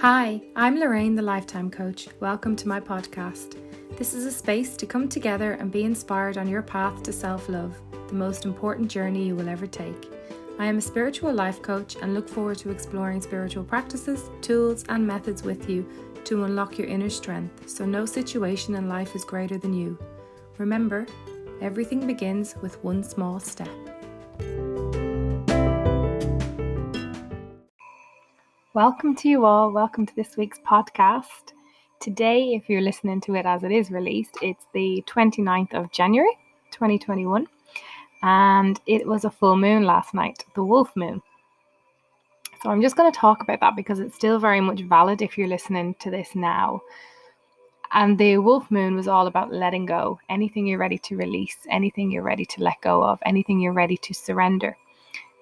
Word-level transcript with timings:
Hi, 0.00 0.40
I'm 0.54 0.78
Lorraine, 0.78 1.16
the 1.16 1.22
Lifetime 1.22 1.72
Coach. 1.72 2.06
Welcome 2.20 2.54
to 2.54 2.68
my 2.68 2.78
podcast. 2.78 3.56
This 3.96 4.14
is 4.14 4.26
a 4.26 4.30
space 4.30 4.76
to 4.76 4.86
come 4.86 5.08
together 5.08 5.54
and 5.54 5.72
be 5.72 5.82
inspired 5.82 6.38
on 6.38 6.46
your 6.46 6.62
path 6.62 7.02
to 7.02 7.12
self 7.12 7.48
love, 7.48 7.76
the 8.06 8.14
most 8.14 8.44
important 8.44 8.88
journey 8.88 9.26
you 9.26 9.34
will 9.34 9.48
ever 9.48 9.66
take. 9.66 10.08
I 10.60 10.66
am 10.66 10.78
a 10.78 10.80
spiritual 10.80 11.32
life 11.32 11.60
coach 11.62 11.96
and 12.00 12.14
look 12.14 12.28
forward 12.28 12.58
to 12.58 12.70
exploring 12.70 13.20
spiritual 13.20 13.64
practices, 13.64 14.30
tools, 14.40 14.84
and 14.88 15.04
methods 15.04 15.42
with 15.42 15.68
you 15.68 15.84
to 16.26 16.44
unlock 16.44 16.78
your 16.78 16.86
inner 16.86 17.10
strength 17.10 17.68
so 17.68 17.84
no 17.84 18.06
situation 18.06 18.76
in 18.76 18.88
life 18.88 19.16
is 19.16 19.24
greater 19.24 19.58
than 19.58 19.74
you. 19.74 19.98
Remember, 20.58 21.08
everything 21.60 22.06
begins 22.06 22.54
with 22.62 22.84
one 22.84 23.02
small 23.02 23.40
step. 23.40 23.87
Welcome 28.78 29.16
to 29.16 29.28
you 29.28 29.44
all. 29.44 29.72
Welcome 29.72 30.06
to 30.06 30.14
this 30.14 30.36
week's 30.36 30.60
podcast. 30.60 31.50
Today, 31.98 32.54
if 32.54 32.70
you're 32.70 32.80
listening 32.80 33.20
to 33.22 33.34
it 33.34 33.44
as 33.44 33.64
it 33.64 33.72
is 33.72 33.90
released, 33.90 34.38
it's 34.40 34.66
the 34.72 35.02
29th 35.08 35.74
of 35.74 35.90
January 35.90 36.38
2021, 36.70 37.48
and 38.22 38.80
it 38.86 39.04
was 39.04 39.24
a 39.24 39.32
full 39.32 39.56
moon 39.56 39.82
last 39.82 40.14
night, 40.14 40.44
the 40.54 40.62
wolf 40.62 40.94
moon. 40.94 41.20
So, 42.62 42.70
I'm 42.70 42.80
just 42.80 42.94
going 42.94 43.10
to 43.10 43.18
talk 43.18 43.42
about 43.42 43.58
that 43.58 43.74
because 43.74 43.98
it's 43.98 44.14
still 44.14 44.38
very 44.38 44.60
much 44.60 44.82
valid 44.82 45.22
if 45.22 45.36
you're 45.36 45.48
listening 45.48 45.96
to 45.98 46.08
this 46.08 46.36
now. 46.36 46.80
And 47.90 48.16
the 48.16 48.38
wolf 48.38 48.70
moon 48.70 48.94
was 48.94 49.08
all 49.08 49.26
about 49.26 49.52
letting 49.52 49.86
go 49.86 50.20
anything 50.28 50.68
you're 50.68 50.78
ready 50.78 50.98
to 50.98 51.16
release, 51.16 51.56
anything 51.68 52.12
you're 52.12 52.22
ready 52.22 52.44
to 52.44 52.62
let 52.62 52.80
go 52.82 53.02
of, 53.02 53.18
anything 53.26 53.58
you're 53.58 53.72
ready 53.72 53.96
to 53.96 54.14
surrender. 54.14 54.76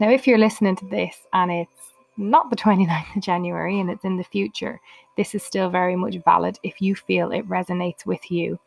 Now, 0.00 0.08
if 0.08 0.26
you're 0.26 0.38
listening 0.38 0.76
to 0.76 0.86
this 0.86 1.18
and 1.34 1.52
it's 1.52 1.95
not 2.16 2.50
the 2.50 2.56
29th 2.56 3.16
of 3.16 3.22
January 3.22 3.80
and 3.80 3.90
it's 3.90 4.04
in 4.04 4.16
the 4.16 4.24
future, 4.24 4.80
this 5.16 5.34
is 5.34 5.42
still 5.42 5.70
very 5.70 5.96
much 5.96 6.16
valid 6.24 6.58
if 6.62 6.80
you 6.80 6.94
feel 6.94 7.32
it 7.32 7.48
resonates 7.48 8.06
with 8.06 8.30
you 8.30 8.58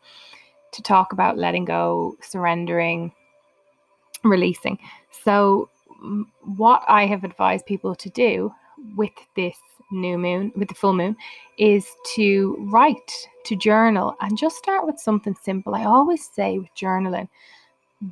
to 0.72 0.82
talk 0.82 1.12
about 1.12 1.38
letting 1.38 1.64
go, 1.64 2.16
surrendering, 2.20 3.12
releasing. 4.24 4.78
So, 5.10 5.68
what 6.56 6.82
I 6.88 7.06
have 7.06 7.24
advised 7.24 7.66
people 7.66 7.94
to 7.94 8.08
do 8.10 8.54
with 8.96 9.12
this 9.36 9.56
new 9.92 10.16
moon, 10.16 10.52
with 10.56 10.68
the 10.68 10.74
full 10.74 10.94
moon, 10.94 11.16
is 11.58 11.86
to 12.14 12.56
write, 12.70 13.28
to 13.44 13.56
journal, 13.56 14.14
and 14.20 14.38
just 14.38 14.56
start 14.56 14.86
with 14.86 14.98
something 14.98 15.34
simple. 15.34 15.74
I 15.74 15.84
always 15.84 16.26
say 16.26 16.58
with 16.58 16.74
journaling, 16.74 17.28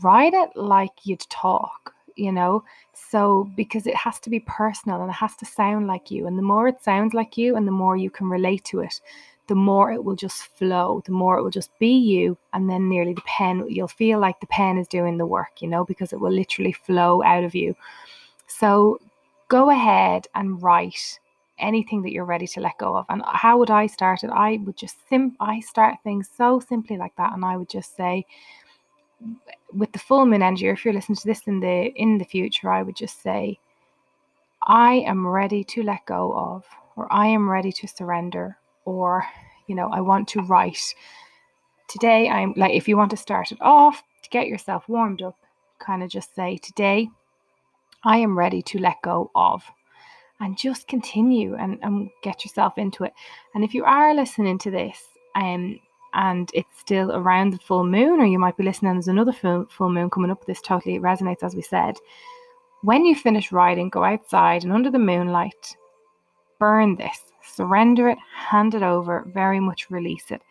write 0.02 0.34
it 0.34 0.50
like 0.54 0.90
you'd 1.04 1.24
talk 1.30 1.94
you 2.18 2.32
know? 2.32 2.64
So 2.92 3.50
because 3.56 3.86
it 3.86 3.94
has 3.96 4.18
to 4.20 4.30
be 4.30 4.40
personal 4.40 5.00
and 5.00 5.10
it 5.10 5.14
has 5.14 5.36
to 5.36 5.46
sound 5.46 5.86
like 5.86 6.10
you 6.10 6.26
and 6.26 6.36
the 6.36 6.42
more 6.42 6.68
it 6.68 6.82
sounds 6.82 7.14
like 7.14 7.38
you 7.38 7.56
and 7.56 7.66
the 7.66 7.72
more 7.72 7.96
you 7.96 8.10
can 8.10 8.28
relate 8.28 8.64
to 8.66 8.80
it 8.80 9.00
the 9.48 9.54
more 9.54 9.90
it 9.90 10.04
will 10.04 10.14
just 10.14 10.44
flow 10.58 11.02
the 11.06 11.12
more 11.12 11.38
it 11.38 11.42
will 11.42 11.50
just 11.50 11.76
be 11.78 11.96
you 11.96 12.36
and 12.52 12.68
then 12.68 12.88
nearly 12.88 13.14
the 13.14 13.22
pen 13.22 13.64
you'll 13.68 13.88
feel 13.88 14.18
like 14.20 14.38
the 14.40 14.46
pen 14.48 14.78
is 14.78 14.86
doing 14.86 15.16
the 15.16 15.26
work 15.26 15.60
you 15.60 15.68
know 15.68 15.84
because 15.84 16.12
it 16.12 16.20
will 16.20 16.30
literally 16.30 16.72
flow 16.72 17.22
out 17.22 17.44
of 17.44 17.54
you. 17.54 17.74
So 18.46 19.00
go 19.48 19.70
ahead 19.70 20.26
and 20.34 20.62
write 20.62 21.18
anything 21.58 22.02
that 22.02 22.12
you're 22.12 22.24
ready 22.24 22.46
to 22.46 22.60
let 22.60 22.78
go 22.78 22.96
of. 22.96 23.06
And 23.08 23.22
how 23.26 23.58
would 23.58 23.70
i 23.70 23.86
start 23.86 24.22
it? 24.22 24.30
I 24.30 24.60
would 24.64 24.76
just 24.76 24.96
sim 25.08 25.36
i 25.40 25.60
start 25.60 25.96
things 26.04 26.28
so 26.36 26.60
simply 26.60 26.96
like 26.96 27.16
that 27.16 27.32
and 27.32 27.44
i 27.44 27.56
would 27.56 27.70
just 27.70 27.96
say 27.96 28.26
with 29.72 29.92
the 29.92 29.98
full 29.98 30.26
moon 30.26 30.42
energy, 30.42 30.68
or 30.68 30.72
if 30.72 30.84
you're 30.84 30.94
listening 30.94 31.16
to 31.16 31.26
this 31.26 31.42
in 31.46 31.60
the 31.60 31.92
in 31.96 32.18
the 32.18 32.24
future, 32.24 32.70
I 32.70 32.82
would 32.82 32.96
just 32.96 33.22
say, 33.22 33.58
I 34.62 34.94
am 34.94 35.26
ready 35.26 35.64
to 35.64 35.82
let 35.82 36.06
go 36.06 36.36
of, 36.36 36.64
or 36.96 37.12
I 37.12 37.26
am 37.26 37.48
ready 37.48 37.72
to 37.72 37.88
surrender, 37.88 38.58
or 38.84 39.26
you 39.66 39.74
know, 39.74 39.88
I 39.92 40.00
want 40.00 40.28
to 40.28 40.42
write. 40.42 40.94
Today, 41.88 42.28
I'm 42.28 42.52
like, 42.56 42.72
if 42.72 42.86
you 42.86 42.98
want 42.98 43.10
to 43.12 43.16
start 43.16 43.50
it 43.50 43.58
off 43.62 44.02
to 44.22 44.28
get 44.30 44.46
yourself 44.46 44.88
warmed 44.88 45.22
up, 45.22 45.36
kind 45.78 46.02
of 46.02 46.10
just 46.10 46.34
say, 46.34 46.58
Today, 46.58 47.08
I 48.04 48.18
am 48.18 48.38
ready 48.38 48.62
to 48.62 48.78
let 48.78 49.02
go 49.02 49.30
of. 49.34 49.64
And 50.40 50.56
just 50.56 50.86
continue 50.86 51.56
and, 51.56 51.80
and 51.82 52.10
get 52.22 52.44
yourself 52.44 52.78
into 52.78 53.02
it. 53.02 53.12
And 53.56 53.64
if 53.64 53.74
you 53.74 53.84
are 53.84 54.14
listening 54.14 54.56
to 54.58 54.70
this, 54.70 55.02
um, 55.34 55.80
and 56.14 56.50
it's 56.54 56.78
still 56.78 57.12
around 57.12 57.52
the 57.52 57.58
full 57.58 57.84
moon, 57.84 58.20
or 58.20 58.26
you 58.26 58.38
might 58.38 58.56
be 58.56 58.64
listening, 58.64 58.94
there's 58.94 59.08
another 59.08 59.32
full, 59.32 59.66
full 59.70 59.90
moon 59.90 60.10
coming 60.10 60.30
up. 60.30 60.44
This 60.46 60.60
totally 60.60 60.98
resonates, 60.98 61.42
as 61.42 61.54
we 61.54 61.62
said. 61.62 61.96
When 62.82 63.04
you 63.04 63.14
finish 63.14 63.52
writing, 63.52 63.88
go 63.88 64.04
outside 64.04 64.62
and 64.62 64.72
under 64.72 64.90
the 64.90 64.98
moonlight, 64.98 65.76
burn 66.58 66.96
this, 66.96 67.20
surrender 67.42 68.08
it, 68.08 68.18
hand 68.34 68.74
it 68.74 68.82
over, 68.82 69.26
very 69.34 69.60
much 69.60 69.90
release 69.90 70.30
it, 70.30 70.42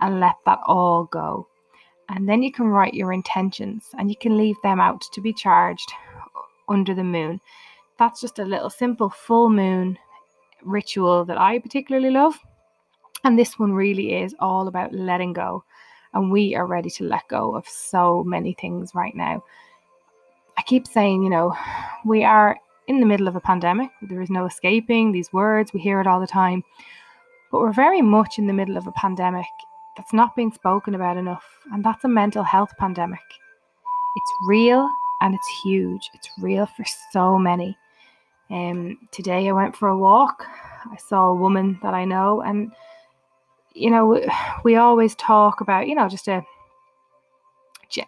and 0.00 0.20
let 0.20 0.36
that 0.46 0.58
all 0.66 1.04
go. 1.04 1.46
And 2.08 2.28
then 2.28 2.42
you 2.42 2.52
can 2.52 2.66
write 2.66 2.94
your 2.94 3.12
intentions 3.12 3.90
and 3.98 4.10
you 4.10 4.16
can 4.16 4.36
leave 4.36 4.56
them 4.62 4.80
out 4.80 5.02
to 5.12 5.20
be 5.20 5.32
charged 5.32 5.92
under 6.68 6.94
the 6.94 7.04
moon. 7.04 7.40
That's 7.98 8.20
just 8.20 8.38
a 8.38 8.44
little 8.44 8.70
simple 8.70 9.08
full 9.08 9.48
moon 9.48 9.98
ritual 10.62 11.24
that 11.24 11.38
I 11.38 11.58
particularly 11.58 12.10
love. 12.10 12.38
And 13.26 13.36
this 13.36 13.58
one 13.58 13.72
really 13.72 14.14
is 14.14 14.36
all 14.38 14.68
about 14.68 14.94
letting 14.94 15.32
go. 15.32 15.64
And 16.14 16.30
we 16.30 16.54
are 16.54 16.64
ready 16.64 16.90
to 16.90 17.02
let 17.02 17.26
go 17.26 17.56
of 17.56 17.66
so 17.66 18.22
many 18.22 18.54
things 18.54 18.92
right 18.94 19.16
now. 19.16 19.42
I 20.56 20.62
keep 20.62 20.86
saying, 20.86 21.24
you 21.24 21.30
know, 21.30 21.52
we 22.04 22.22
are 22.22 22.56
in 22.86 23.00
the 23.00 23.06
middle 23.06 23.26
of 23.26 23.34
a 23.34 23.40
pandemic. 23.40 23.90
There 24.00 24.22
is 24.22 24.30
no 24.30 24.46
escaping 24.46 25.10
these 25.10 25.32
words. 25.32 25.72
We 25.72 25.80
hear 25.80 26.00
it 26.00 26.06
all 26.06 26.20
the 26.20 26.28
time. 26.28 26.62
But 27.50 27.62
we're 27.62 27.72
very 27.72 28.00
much 28.00 28.38
in 28.38 28.46
the 28.46 28.52
middle 28.52 28.76
of 28.76 28.86
a 28.86 28.92
pandemic 28.92 29.46
that's 29.96 30.12
not 30.12 30.36
being 30.36 30.52
spoken 30.52 30.94
about 30.94 31.16
enough. 31.16 31.44
And 31.72 31.84
that's 31.84 32.04
a 32.04 32.08
mental 32.08 32.44
health 32.44 32.70
pandemic. 32.78 33.18
It's 34.14 34.32
real 34.46 34.88
and 35.20 35.34
it's 35.34 35.60
huge. 35.64 36.10
It's 36.14 36.30
real 36.38 36.66
for 36.66 36.84
so 37.10 37.40
many. 37.40 37.76
Um, 38.50 39.00
today 39.10 39.48
I 39.48 39.52
went 39.52 39.74
for 39.74 39.88
a 39.88 39.98
walk. 39.98 40.46
I 40.92 40.96
saw 41.08 41.30
a 41.30 41.34
woman 41.34 41.80
that 41.82 41.92
I 41.92 42.04
know, 42.04 42.42
and 42.42 42.70
you 43.76 43.90
know, 43.90 44.20
we 44.64 44.76
always 44.76 45.14
talk 45.14 45.60
about, 45.60 45.86
you 45.86 45.94
know, 45.94 46.08
just 46.08 46.28
a, 46.28 46.42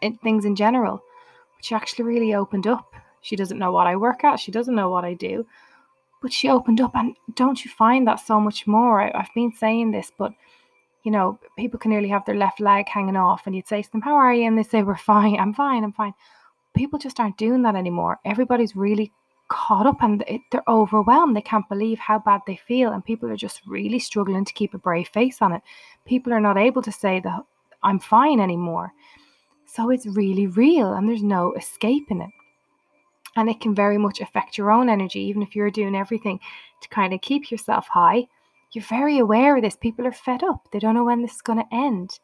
uh, 0.03 0.11
things 0.23 0.45
in 0.45 0.57
general, 0.57 1.03
but 1.57 1.65
she 1.65 1.75
actually 1.75 2.05
really 2.05 2.35
opened 2.35 2.67
up. 2.67 2.95
She 3.21 3.37
doesn't 3.37 3.59
know 3.59 3.73
what 3.73 3.87
I 3.87 3.97
work 3.97 4.25
at, 4.25 4.41
she 4.41 4.51
doesn't 4.51 4.75
know 4.75 4.89
what 4.89 5.05
I 5.05 5.15
do, 5.15 5.47
but 6.23 6.33
she 6.33 6.49
opened 6.49 6.81
up. 6.81 6.93
And 6.95 7.17
don't 7.35 7.65
you 7.65 7.71
find 7.71 8.07
that 8.07 8.21
so 8.21 8.41
much 8.41 8.67
more? 8.67 9.01
I, 9.01 9.13
I've 9.15 9.35
been 9.35 9.53
saying 9.53 9.91
this, 9.91 10.11
but 10.17 10.33
you 11.05 11.13
know, 11.13 11.39
people 11.57 11.79
can 11.79 11.91
nearly 11.91 12.09
have 12.09 12.25
their 12.25 12.35
left 12.35 12.61
leg 12.61 12.89
hanging 12.89 13.17
off, 13.17 13.47
and 13.47 13.55
you'd 13.55 13.69
say 13.69 13.83
to 13.83 13.93
them, 13.93 14.01
How 14.01 14.15
are 14.15 14.35
you? 14.35 14.47
And 14.47 14.59
they 14.59 14.63
say, 14.63 14.83
We're 14.83 14.97
fine, 14.97 15.39
I'm 15.39 15.55
fine, 15.55 15.85
I'm 15.85 15.93
fine. 15.93 16.15
People 16.75 16.99
just 16.99 17.21
aren't 17.21 17.39
doing 17.39 17.63
that 17.63 17.77
anymore. 17.77 18.19
Everybody's 18.25 18.77
really 18.77 19.13
caught 19.49 19.87
up 19.87 20.03
and 20.03 20.23
it, 20.27 20.41
they're 20.51 20.63
overwhelmed. 20.69 21.37
They 21.37 21.43
can't 21.43 21.69
believe 21.69 21.99
how 21.99 22.19
bad 22.19 22.43
they 22.47 22.57
feel, 22.57 22.93
and 22.93 23.05
people 23.05 23.31
are 23.31 23.37
just 23.37 23.63
really 23.67 23.99
struggling 23.99 24.45
to 24.45 24.53
keep 24.53 24.75
a 24.75 24.79
brave 24.79 25.09
face 25.09 25.41
on 25.41 25.53
it. 25.53 25.63
People 26.07 26.33
are 26.33 26.41
not 26.41 26.59
able 26.59 26.83
to 26.83 26.93
say 26.93 27.21
that 27.21 27.41
I'm 27.83 27.99
fine 27.99 28.41
anymore. 28.41 28.93
So 29.67 29.91
it's 29.91 30.07
really 30.07 30.47
real, 30.47 30.93
and 30.93 31.09
there's 31.09 31.23
no 31.23 31.53
escaping 31.55 32.21
it. 32.21 32.31
And 33.37 33.49
it 33.49 33.61
can 33.61 33.75
very 33.75 33.99
much 33.99 34.21
affect 34.21 34.59
your 34.59 34.71
own 34.71 34.89
energy, 34.89 35.21
even 35.21 35.43
if 35.43 35.55
you're 35.55 35.71
doing 35.71 35.95
everything 35.95 36.41
to 36.81 36.89
kind 36.89 37.13
of 37.13 37.21
keep 37.21 37.51
yourself 37.51 37.87
high. 37.87 38.27
You're 38.73 38.85
very 38.85 39.19
aware 39.19 39.57
of 39.57 39.63
this. 39.63 39.77
People 39.77 40.07
are 40.07 40.13
fed 40.13 40.43
up. 40.43 40.69
They 40.73 40.79
don't 40.79 40.95
know 40.95 41.05
when 41.05 41.23
this 41.23 41.37
is 41.37 41.43
going 41.43 41.59
to 41.59 41.75
end. 41.75 42.19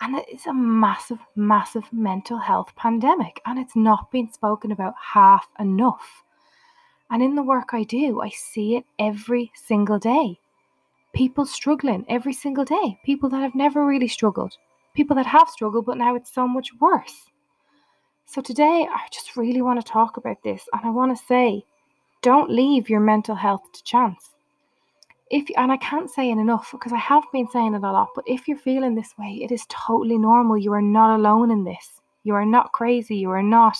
And 0.00 0.16
it's 0.28 0.46
a 0.46 0.52
massive, 0.52 1.18
massive 1.34 1.92
mental 1.92 2.38
health 2.38 2.74
pandemic, 2.76 3.40
and 3.44 3.58
it's 3.58 3.74
not 3.74 4.10
being 4.10 4.30
spoken 4.32 4.70
about 4.70 4.94
half 5.00 5.48
enough. 5.58 6.22
And 7.10 7.22
in 7.22 7.34
the 7.34 7.42
work 7.42 7.70
I 7.72 7.82
do, 7.82 8.20
I 8.20 8.28
see 8.28 8.76
it 8.76 8.84
every 8.98 9.50
single 9.54 9.98
day. 9.98 10.38
People 11.14 11.46
struggling 11.46 12.04
every 12.08 12.32
single 12.32 12.64
day, 12.64 12.98
people 13.04 13.28
that 13.30 13.42
have 13.42 13.54
never 13.54 13.84
really 13.84 14.08
struggled, 14.08 14.56
people 14.94 15.16
that 15.16 15.26
have 15.26 15.48
struggled, 15.48 15.86
but 15.86 15.98
now 15.98 16.14
it's 16.14 16.32
so 16.32 16.46
much 16.46 16.70
worse. 16.80 17.30
So 18.26 18.40
today, 18.40 18.86
I 18.88 19.08
just 19.10 19.36
really 19.36 19.62
want 19.62 19.80
to 19.80 19.92
talk 19.92 20.16
about 20.16 20.42
this, 20.44 20.68
and 20.72 20.82
I 20.84 20.90
want 20.90 21.16
to 21.16 21.24
say 21.24 21.64
don't 22.20 22.50
leave 22.50 22.90
your 22.90 23.00
mental 23.00 23.34
health 23.34 23.62
to 23.72 23.82
chance 23.84 24.34
if 25.30 25.46
and 25.56 25.70
I 25.70 25.76
can't 25.76 26.10
say 26.10 26.30
it 26.30 26.38
enough 26.38 26.70
because 26.72 26.92
I 26.92 26.98
have 26.98 27.24
been 27.32 27.48
saying 27.48 27.74
it 27.74 27.82
a 27.82 27.92
lot, 27.92 28.08
but 28.14 28.24
if 28.26 28.48
you're 28.48 28.56
feeling 28.58 28.94
this 28.94 29.14
way, 29.18 29.40
it 29.42 29.52
is 29.52 29.66
totally 29.68 30.18
normal. 30.18 30.56
You 30.56 30.72
are 30.72 30.82
not 30.82 31.18
alone 31.18 31.50
in 31.50 31.64
this. 31.64 32.00
You 32.24 32.34
are 32.34 32.46
not 32.46 32.72
crazy. 32.72 33.16
You 33.16 33.30
are 33.30 33.42
not 33.42 33.78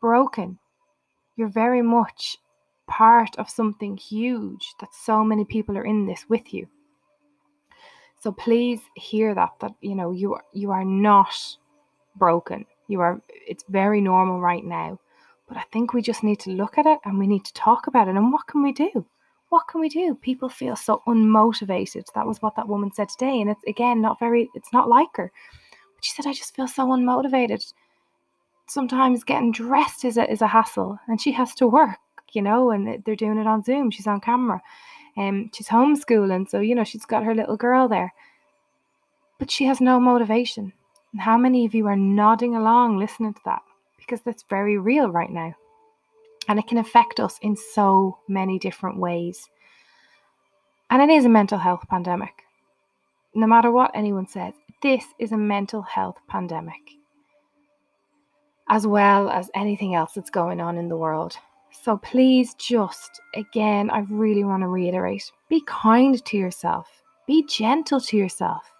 broken. 0.00 0.58
You're 1.36 1.48
very 1.48 1.82
much 1.82 2.38
part 2.86 3.36
of 3.38 3.48
something 3.48 3.96
huge 3.96 4.74
that 4.80 4.94
so 4.94 5.24
many 5.24 5.44
people 5.44 5.78
are 5.78 5.84
in 5.84 6.06
this 6.06 6.28
with 6.28 6.52
you. 6.52 6.68
So 8.20 8.32
please 8.32 8.80
hear 8.94 9.34
that 9.34 9.52
that 9.60 9.74
you 9.80 9.94
know 9.94 10.12
you 10.12 10.34
are 10.34 10.44
you 10.52 10.70
are 10.70 10.84
not 10.84 11.34
broken. 12.16 12.66
You 12.88 13.00
are 13.00 13.20
it's 13.28 13.64
very 13.68 14.00
normal 14.00 14.40
right 14.40 14.64
now. 14.64 14.98
But 15.46 15.58
I 15.58 15.64
think 15.72 15.92
we 15.92 16.00
just 16.00 16.24
need 16.24 16.40
to 16.40 16.50
look 16.50 16.78
at 16.78 16.86
it 16.86 16.98
and 17.04 17.18
we 17.18 17.26
need 17.26 17.44
to 17.44 17.52
talk 17.52 17.86
about 17.86 18.08
it 18.08 18.16
and 18.16 18.32
what 18.32 18.46
can 18.46 18.62
we 18.62 18.72
do? 18.72 19.04
What 19.54 19.68
can 19.68 19.80
we 19.80 19.88
do? 19.88 20.16
People 20.16 20.48
feel 20.48 20.74
so 20.74 21.00
unmotivated. 21.06 22.06
That 22.12 22.26
was 22.26 22.42
what 22.42 22.56
that 22.56 22.66
woman 22.66 22.92
said 22.92 23.08
today. 23.08 23.40
And 23.40 23.48
it's 23.48 23.62
again 23.68 24.00
not 24.00 24.18
very, 24.18 24.50
it's 24.52 24.72
not 24.72 24.88
like 24.88 25.10
her. 25.14 25.30
But 25.94 26.04
she 26.04 26.10
said, 26.10 26.26
I 26.26 26.32
just 26.32 26.56
feel 26.56 26.66
so 26.66 26.86
unmotivated. 26.88 27.72
Sometimes 28.66 29.22
getting 29.22 29.52
dressed 29.52 30.04
is 30.04 30.18
a, 30.18 30.28
is 30.28 30.42
a 30.42 30.48
hassle 30.48 30.98
and 31.06 31.20
she 31.20 31.30
has 31.30 31.54
to 31.54 31.68
work, 31.68 31.98
you 32.32 32.42
know, 32.42 32.72
and 32.72 33.00
they're 33.04 33.14
doing 33.14 33.38
it 33.38 33.46
on 33.46 33.62
Zoom. 33.62 33.92
She's 33.92 34.08
on 34.08 34.20
camera. 34.20 34.60
And 35.16 35.44
um, 35.44 35.50
she's 35.54 35.68
homeschooling. 35.68 36.50
So, 36.50 36.58
you 36.58 36.74
know, 36.74 36.82
she's 36.82 37.04
got 37.04 37.22
her 37.22 37.36
little 37.36 37.56
girl 37.56 37.86
there. 37.86 38.12
But 39.38 39.52
she 39.52 39.66
has 39.66 39.80
no 39.80 40.00
motivation. 40.00 40.72
And 41.12 41.20
how 41.20 41.38
many 41.38 41.64
of 41.64 41.76
you 41.76 41.86
are 41.86 41.94
nodding 41.94 42.56
along 42.56 42.98
listening 42.98 43.34
to 43.34 43.40
that? 43.44 43.62
Because 43.98 44.20
that's 44.22 44.42
very 44.50 44.78
real 44.78 45.10
right 45.12 45.30
now. 45.30 45.54
And 46.48 46.58
it 46.58 46.66
can 46.66 46.78
affect 46.78 47.20
us 47.20 47.38
in 47.42 47.56
so 47.56 48.18
many 48.28 48.58
different 48.58 48.98
ways. 48.98 49.48
And 50.90 51.02
it 51.02 51.10
is 51.10 51.24
a 51.24 51.30
mental 51.30 51.58
health 51.58 51.86
pandemic. 51.88 52.42
No 53.34 53.46
matter 53.46 53.72
what 53.72 53.90
anyone 53.94 54.28
says, 54.28 54.54
this 54.82 55.04
is 55.18 55.32
a 55.32 55.36
mental 55.36 55.82
health 55.82 56.18
pandemic, 56.28 56.80
as 58.68 58.86
well 58.86 59.30
as 59.30 59.50
anything 59.54 59.94
else 59.94 60.12
that's 60.12 60.30
going 60.30 60.60
on 60.60 60.76
in 60.76 60.88
the 60.88 60.96
world. 60.96 61.36
So 61.82 61.96
please, 61.96 62.54
just 62.54 63.20
again, 63.34 63.90
I 63.90 64.00
really 64.10 64.44
want 64.44 64.62
to 64.62 64.68
reiterate 64.68 65.32
be 65.48 65.62
kind 65.66 66.24
to 66.24 66.36
yourself, 66.36 66.86
be 67.26 67.44
gentle 67.46 68.00
to 68.02 68.16
yourself, 68.16 68.70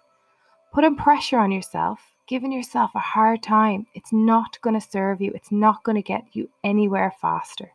putting 0.73 0.95
pressure 0.95 1.39
on 1.39 1.51
yourself 1.51 1.99
giving 2.27 2.51
yourself 2.51 2.91
a 2.95 2.99
hard 2.99 3.43
time, 3.43 3.85
it's 3.93 4.11
not 4.11 4.59
going 4.61 4.79
to 4.79 4.85
serve 4.85 5.21
you. 5.21 5.31
It's 5.35 5.51
not 5.51 5.83
going 5.83 5.95
to 5.95 6.01
get 6.01 6.23
you 6.33 6.49
anywhere 6.63 7.13
faster. 7.21 7.71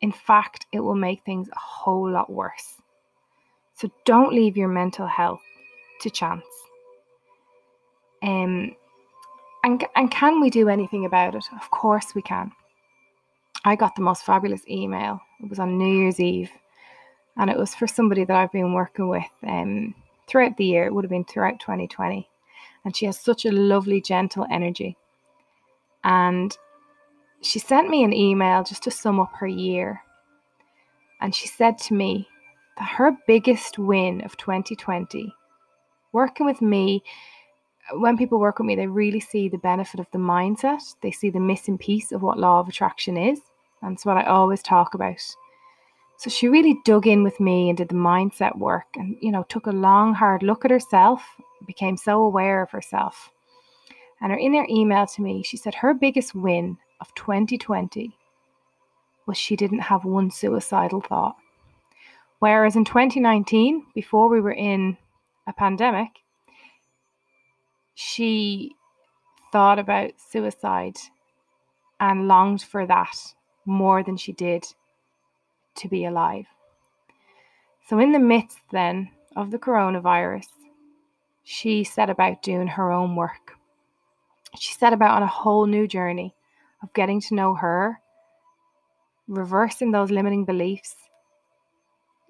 In 0.00 0.12
fact, 0.12 0.66
it 0.72 0.80
will 0.80 0.94
make 0.94 1.24
things 1.24 1.48
a 1.48 1.58
whole 1.58 2.08
lot 2.08 2.30
worse. 2.30 2.74
So 3.74 3.90
don't 4.04 4.32
leave 4.32 4.56
your 4.56 4.68
mental 4.68 5.06
health 5.06 5.42
to 6.02 6.10
chance. 6.10 6.44
Um, 8.22 8.76
and, 9.64 9.84
and 9.96 10.10
can 10.10 10.40
we 10.40 10.50
do 10.50 10.68
anything 10.68 11.04
about 11.04 11.34
it? 11.34 11.44
Of 11.60 11.70
course 11.70 12.14
we 12.14 12.22
can. 12.22 12.52
I 13.64 13.74
got 13.74 13.96
the 13.96 14.02
most 14.02 14.24
fabulous 14.24 14.62
email. 14.68 15.20
It 15.42 15.50
was 15.50 15.58
on 15.58 15.78
New 15.78 16.02
Year's 16.02 16.20
Eve, 16.20 16.50
and 17.36 17.50
it 17.50 17.58
was 17.58 17.74
for 17.74 17.88
somebody 17.88 18.24
that 18.24 18.36
I've 18.36 18.52
been 18.52 18.72
working 18.72 19.08
with 19.08 19.24
um, 19.46 19.94
throughout 20.28 20.56
the 20.56 20.64
year. 20.64 20.86
It 20.86 20.94
would 20.94 21.04
have 21.04 21.10
been 21.10 21.24
throughout 21.24 21.58
2020 21.58 22.28
and 22.84 22.96
she 22.96 23.06
has 23.06 23.20
such 23.20 23.44
a 23.44 23.52
lovely, 23.52 24.00
gentle 24.00 24.46
energy. 24.50 24.96
And 26.04 26.56
she 27.42 27.58
sent 27.58 27.88
me 27.88 28.02
an 28.04 28.12
email 28.12 28.64
just 28.64 28.82
to 28.84 28.90
sum 28.90 29.20
up 29.20 29.32
her 29.38 29.46
year. 29.46 30.00
And 31.20 31.34
she 31.34 31.48
said 31.48 31.78
to 31.78 31.94
me 31.94 32.28
that 32.78 32.88
her 32.88 33.16
biggest 33.26 33.78
win 33.78 34.20
of 34.22 34.36
2020, 34.36 35.34
working 36.12 36.46
with 36.46 36.62
me, 36.62 37.02
when 37.92 38.16
people 38.16 38.38
work 38.38 38.58
with 38.58 38.66
me, 38.66 38.76
they 38.76 38.86
really 38.86 39.20
see 39.20 39.48
the 39.48 39.58
benefit 39.58 40.00
of 40.00 40.06
the 40.12 40.18
mindset. 40.18 40.82
They 41.02 41.10
see 41.10 41.30
the 41.30 41.40
missing 41.40 41.78
piece 41.78 42.12
of 42.12 42.22
what 42.22 42.38
law 42.38 42.60
of 42.60 42.68
attraction 42.68 43.16
is. 43.16 43.40
And 43.82 43.94
it's 43.94 44.04
what 44.04 44.16
I 44.16 44.24
always 44.24 44.62
talk 44.62 44.94
about. 44.94 45.20
So 46.18 46.30
she 46.30 46.48
really 46.48 46.80
dug 46.84 47.06
in 47.06 47.22
with 47.22 47.38
me 47.38 47.68
and 47.68 47.78
did 47.78 47.90
the 47.90 47.94
mindset 47.94 48.58
work 48.58 48.88
and, 48.96 49.16
you 49.20 49.30
know, 49.30 49.44
took 49.44 49.68
a 49.68 49.72
long, 49.72 50.14
hard 50.14 50.42
look 50.42 50.64
at 50.64 50.70
herself, 50.72 51.22
became 51.64 51.96
so 51.96 52.24
aware 52.24 52.60
of 52.60 52.70
herself. 52.72 53.30
And 54.20 54.32
her 54.32 54.38
in 54.38 54.52
her 54.54 54.66
email 54.68 55.06
to 55.06 55.22
me, 55.22 55.44
she 55.44 55.56
said 55.56 55.76
her 55.76 55.94
biggest 55.94 56.34
win 56.34 56.76
of 57.00 57.14
2020 57.14 58.16
was 59.26 59.38
she 59.38 59.54
didn't 59.54 59.78
have 59.78 60.04
one 60.04 60.32
suicidal 60.32 61.00
thought. 61.00 61.36
Whereas 62.40 62.74
in 62.74 62.84
2019, 62.84 63.86
before 63.94 64.28
we 64.28 64.40
were 64.40 64.50
in 64.50 64.96
a 65.46 65.52
pandemic, 65.52 66.08
she 67.94 68.72
thought 69.52 69.78
about 69.78 70.10
suicide 70.18 70.96
and 72.00 72.26
longed 72.26 72.62
for 72.62 72.86
that 72.86 73.16
more 73.64 74.02
than 74.02 74.16
she 74.16 74.32
did 74.32 74.66
to 75.78 75.88
be 75.88 76.04
alive. 76.04 76.46
So, 77.88 77.98
in 77.98 78.12
the 78.12 78.18
midst 78.18 78.58
then 78.70 79.10
of 79.36 79.50
the 79.50 79.58
coronavirus, 79.58 80.48
she 81.42 81.84
set 81.84 82.10
about 82.10 82.42
doing 82.42 82.68
her 82.68 82.92
own 82.92 83.16
work. 83.16 83.54
She 84.58 84.74
set 84.74 84.92
about 84.92 85.16
on 85.16 85.22
a 85.22 85.26
whole 85.26 85.66
new 85.66 85.88
journey 85.88 86.34
of 86.82 86.92
getting 86.92 87.20
to 87.22 87.34
know 87.34 87.54
her, 87.54 88.00
reversing 89.26 89.90
those 89.90 90.10
limiting 90.10 90.44
beliefs, 90.44 90.94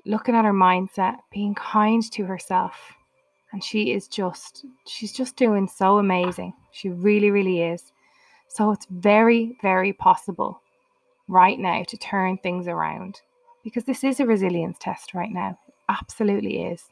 looking 0.04 0.34
at 0.34 0.44
her 0.44 0.52
mindset, 0.52 1.16
being 1.32 1.54
kind 1.54 2.02
to 2.12 2.24
herself. 2.24 2.92
And 3.52 3.64
she 3.64 3.92
is 3.92 4.08
just, 4.08 4.64
she's 4.86 5.12
just 5.12 5.36
doing 5.36 5.68
so 5.68 5.98
amazing. 5.98 6.52
She 6.70 6.90
really, 6.90 7.30
really 7.30 7.62
is. 7.62 7.92
So 8.48 8.70
it's 8.70 8.86
very, 8.90 9.56
very 9.62 9.92
possible 9.92 10.62
right 11.28 11.58
now 11.58 11.82
to 11.88 11.96
turn 11.96 12.38
things 12.38 12.68
around 12.68 13.20
because 13.64 13.84
this 13.84 14.04
is 14.04 14.20
a 14.20 14.26
resilience 14.26 14.78
test 14.80 15.14
right 15.14 15.30
now. 15.30 15.58
It 15.68 15.74
absolutely 15.88 16.62
is. 16.62 16.84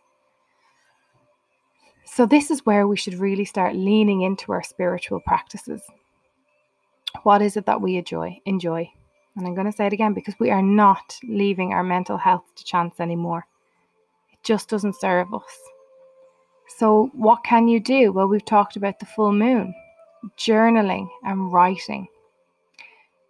So, 2.05 2.25
this 2.25 2.51
is 2.51 2.65
where 2.65 2.87
we 2.87 2.97
should 2.97 3.15
really 3.15 3.45
start 3.45 3.75
leaning 3.75 4.23
into 4.23 4.53
our 4.53 4.63
spiritual 4.63 5.21
practices. 5.21 5.83
What 7.25 7.43
is 7.43 7.57
it 7.57 7.67
that 7.67 7.81
we 7.81 7.97
enjoy? 7.97 8.41
Enjoy. 8.47 8.91
And 9.37 9.47
I'm 9.47 9.55
going 9.55 9.67
to 9.67 9.73
say 9.73 9.87
it 9.87 9.93
again 9.93 10.15
because 10.15 10.35
we 10.39 10.51
are 10.51 10.63
not 10.63 11.19
leaving 11.25 11.73
our 11.73 11.83
mental 11.83 12.17
health 12.17 12.45
to 12.55 12.65
chance 12.65 13.01
anymore. 13.01 13.47
It 14.33 14.39
just 14.43 14.69
doesn't 14.69 14.97
serve 15.01 15.35
us. 15.35 15.59
So, 16.79 17.11
what 17.13 17.45
can 17.45 17.69
you 17.69 17.81
do? 17.81 18.13
Well, 18.13 18.29
we've 18.29 18.45
talked 18.45 18.77
about 18.77 18.99
the 18.99 19.07
full 19.07 19.33
moon, 19.33 19.75
journaling 20.39 21.09
and 21.25 21.53
writing 21.53 22.09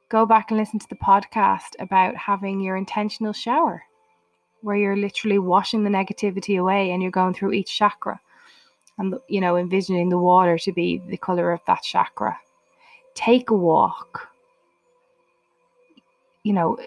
go 0.09 0.27
back 0.27 0.51
and 0.51 0.59
listen 0.59 0.79
to 0.79 0.89
the 0.89 0.97
podcast 0.97 1.75
about 1.79 2.17
having 2.17 2.61
your 2.61 2.77
intentional 2.77 3.33
shower, 3.33 3.83
where 4.63 4.77
you're 4.77 4.97
literally 4.97 5.39
washing 5.39 5.85
the 5.85 5.91
negativity 5.91 6.61
away 6.61 6.91
and 6.91 7.03
you're 7.03 7.11
going 7.11 7.35
through 7.35 7.53
each 7.53 7.77
chakra 7.77 8.21
and, 8.99 9.15
you 9.29 9.41
know, 9.41 9.57
envisioning 9.57 10.09
the 10.09 10.19
water 10.19 10.59
to 10.59 10.73
be 10.73 11.03
the 11.09 11.17
color 11.17 11.53
of 11.53 11.61
that 11.67 11.83
chakra. 11.83 12.39
Take 13.15 13.51
a 13.51 13.55
walk. 13.55 14.29
You 16.45 16.53
know, 16.53 16.79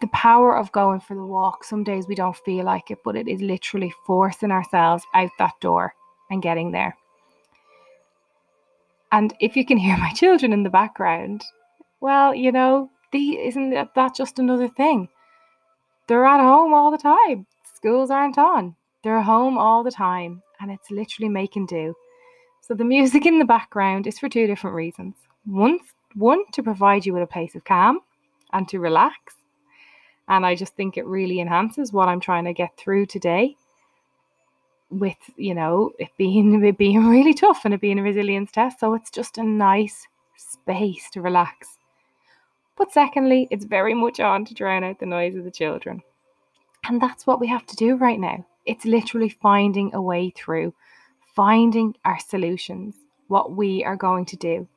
the 0.00 0.06
power 0.08 0.56
of 0.56 0.72
going 0.72 1.00
for 1.00 1.14
the 1.14 1.24
walk. 1.24 1.64
Some 1.64 1.84
days 1.84 2.06
we 2.06 2.14
don't 2.14 2.36
feel 2.36 2.64
like 2.64 2.90
it, 2.90 2.98
but 3.04 3.16
it 3.16 3.28
is 3.28 3.40
literally 3.40 3.92
forcing 4.06 4.50
ourselves 4.50 5.04
out 5.14 5.30
that 5.38 5.54
door 5.60 5.94
and 6.30 6.42
getting 6.42 6.72
there. 6.72 6.96
And 9.12 9.32
if 9.40 9.56
you 9.56 9.64
can 9.64 9.76
hear 9.76 9.96
my 9.96 10.12
children 10.12 10.52
in 10.52 10.64
the 10.64 10.70
background, 10.70 11.44
well, 12.00 12.34
you 12.34 12.52
know, 12.52 12.90
the, 13.12 13.38
isn't 13.38 13.70
that 13.70 14.14
just 14.14 14.38
another 14.38 14.68
thing? 14.68 15.08
They're 16.06 16.26
at 16.26 16.40
home 16.40 16.74
all 16.74 16.90
the 16.90 16.98
time. 16.98 17.46
Schools 17.74 18.10
aren't 18.10 18.38
on. 18.38 18.76
They're 19.02 19.22
home 19.22 19.58
all 19.58 19.82
the 19.82 19.90
time, 19.90 20.42
and 20.60 20.70
it's 20.70 20.90
literally 20.90 21.28
making 21.28 21.66
do. 21.66 21.94
So 22.60 22.74
the 22.74 22.84
music 22.84 23.26
in 23.26 23.38
the 23.38 23.44
background 23.44 24.06
is 24.06 24.18
for 24.18 24.28
two 24.28 24.46
different 24.46 24.74
reasons. 24.74 25.16
One, 25.44 25.78
one 26.14 26.44
to 26.52 26.62
provide 26.62 27.04
you 27.04 27.12
with 27.12 27.22
a 27.22 27.26
place 27.26 27.54
of 27.54 27.64
calm 27.64 28.00
and 28.52 28.66
to 28.68 28.80
relax. 28.80 29.34
And 30.28 30.46
I 30.46 30.54
just 30.54 30.74
think 30.74 30.96
it 30.96 31.04
really 31.06 31.40
enhances 31.40 31.92
what 31.92 32.08
I'm 32.08 32.20
trying 32.20 32.44
to 32.44 32.54
get 32.54 32.76
through 32.78 33.06
today 33.06 33.56
with, 34.88 35.18
you 35.36 35.54
know, 35.54 35.92
it 35.98 36.08
being 36.16 36.64
it 36.64 36.78
being 36.78 37.06
really 37.06 37.34
tough 37.34 37.66
and 37.66 37.74
it 37.74 37.80
being 37.80 37.98
a 37.98 38.02
resilience 38.02 38.50
test. 38.50 38.80
So 38.80 38.94
it's 38.94 39.10
just 39.10 39.36
a 39.36 39.44
nice 39.44 40.06
space 40.36 41.10
to 41.10 41.20
relax. 41.20 41.78
But 42.76 42.92
secondly, 42.92 43.46
it's 43.50 43.64
very 43.64 43.94
much 43.94 44.20
on 44.20 44.44
to 44.46 44.54
drown 44.54 44.84
out 44.84 44.98
the 44.98 45.06
noise 45.06 45.36
of 45.36 45.44
the 45.44 45.50
children. 45.50 46.02
And 46.86 47.00
that's 47.00 47.26
what 47.26 47.40
we 47.40 47.46
have 47.46 47.66
to 47.66 47.76
do 47.76 47.96
right 47.96 48.18
now. 48.18 48.44
It's 48.66 48.84
literally 48.84 49.28
finding 49.28 49.94
a 49.94 50.02
way 50.02 50.30
through, 50.30 50.74
finding 51.34 51.94
our 52.04 52.18
solutions, 52.18 52.96
what 53.28 53.52
we 53.52 53.84
are 53.84 53.96
going 53.96 54.26
to 54.26 54.36
do. 54.36 54.68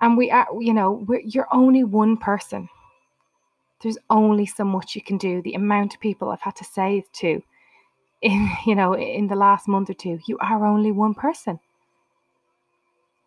And 0.00 0.16
we 0.16 0.30
are, 0.30 0.48
you 0.58 0.72
know, 0.72 1.06
you're 1.24 1.48
only 1.52 1.84
one 1.84 2.16
person. 2.16 2.68
There's 3.82 3.98
only 4.08 4.46
so 4.46 4.64
much 4.64 4.94
you 4.94 5.02
can 5.02 5.18
do. 5.18 5.42
The 5.42 5.54
amount 5.54 5.94
of 5.94 6.00
people 6.00 6.30
I've 6.30 6.40
had 6.40 6.56
to 6.56 6.64
say 6.64 7.04
to 7.14 7.42
in, 8.20 8.50
you 8.66 8.74
know, 8.74 8.94
in 8.94 9.28
the 9.28 9.36
last 9.36 9.68
month 9.68 9.90
or 9.90 9.94
two, 9.94 10.18
you 10.26 10.38
are 10.38 10.66
only 10.66 10.92
one 10.92 11.14
person. 11.14 11.60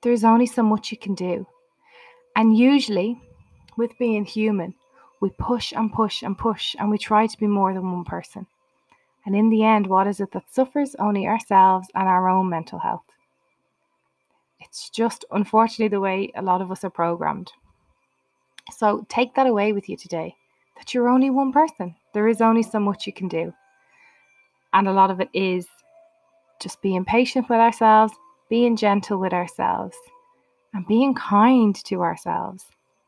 There's 0.01 0.23
only 0.23 0.47
so 0.47 0.63
much 0.63 0.91
you 0.91 0.97
can 0.97 1.15
do. 1.15 1.47
And 2.35 2.57
usually 2.57 3.21
with 3.77 3.97
being 3.97 4.25
human, 4.25 4.73
we 5.21 5.29
push 5.31 5.71
and 5.71 5.91
push 5.91 6.21
and 6.21 6.37
push 6.37 6.75
and 6.77 6.89
we 6.89 6.97
try 6.97 7.27
to 7.27 7.37
be 7.37 7.47
more 7.47 7.73
than 7.73 7.91
one 7.91 8.03
person. 8.03 8.45
And 9.25 9.35
in 9.35 9.49
the 9.49 9.63
end, 9.63 9.87
what 9.87 10.07
is 10.07 10.19
it 10.19 10.31
that 10.33 10.53
suffers? 10.53 10.95
Only 10.99 11.27
ourselves 11.27 11.87
and 11.95 12.07
our 12.07 12.27
own 12.29 12.49
mental 12.49 12.79
health. 12.79 13.05
It's 14.59 14.89
just 14.89 15.25
unfortunately 15.31 15.89
the 15.89 15.99
way 15.99 16.31
a 16.35 16.41
lot 16.41 16.61
of 16.61 16.71
us 16.71 16.83
are 16.83 16.89
programmed. 16.89 17.51
So 18.71 19.05
take 19.09 19.35
that 19.35 19.47
away 19.47 19.73
with 19.73 19.87
you 19.89 19.97
today. 19.97 20.35
That 20.77 20.93
you're 20.93 21.09
only 21.09 21.29
one 21.29 21.51
person. 21.51 21.95
There 22.13 22.27
is 22.27 22.41
only 22.41 22.63
so 22.63 22.79
much 22.79 23.07
you 23.07 23.13
can 23.13 23.27
do. 23.27 23.53
And 24.73 24.87
a 24.87 24.93
lot 24.93 25.11
of 25.11 25.21
it 25.21 25.29
is 25.33 25.67
just 26.61 26.81
being 26.81 27.05
patient 27.05 27.49
with 27.49 27.59
ourselves, 27.59 28.13
being 28.49 28.75
gentle 28.75 29.19
with 29.19 29.33
ourselves, 29.33 29.95
and 30.73 30.87
being 30.87 31.13
kind 31.13 31.75
to 31.85 32.01
ourselves, 32.01 32.65